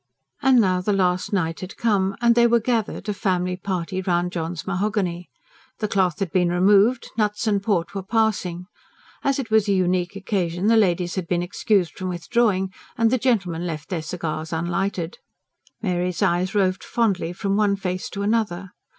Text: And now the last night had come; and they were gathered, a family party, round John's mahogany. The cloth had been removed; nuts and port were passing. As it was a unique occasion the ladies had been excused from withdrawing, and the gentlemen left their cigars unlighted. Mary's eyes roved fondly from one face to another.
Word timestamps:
And 0.41 0.59
now 0.59 0.81
the 0.81 0.93
last 0.93 1.31
night 1.31 1.59
had 1.59 1.77
come; 1.77 2.15
and 2.21 2.33
they 2.33 2.47
were 2.47 2.59
gathered, 2.59 3.07
a 3.07 3.13
family 3.13 3.55
party, 3.55 4.01
round 4.01 4.31
John's 4.31 4.65
mahogany. 4.65 5.29
The 5.77 5.87
cloth 5.87 6.17
had 6.17 6.31
been 6.31 6.49
removed; 6.49 7.11
nuts 7.19 7.45
and 7.45 7.61
port 7.61 7.93
were 7.93 8.01
passing. 8.01 8.65
As 9.23 9.37
it 9.37 9.51
was 9.51 9.67
a 9.69 9.73
unique 9.73 10.15
occasion 10.15 10.65
the 10.65 10.75
ladies 10.75 11.13
had 11.13 11.27
been 11.27 11.43
excused 11.43 11.91
from 11.93 12.09
withdrawing, 12.09 12.73
and 12.97 13.11
the 13.11 13.19
gentlemen 13.19 13.67
left 13.67 13.89
their 13.89 14.01
cigars 14.01 14.51
unlighted. 14.51 15.19
Mary's 15.83 16.23
eyes 16.23 16.55
roved 16.55 16.83
fondly 16.83 17.31
from 17.31 17.55
one 17.55 17.75
face 17.75 18.09
to 18.09 18.23
another. 18.23 18.71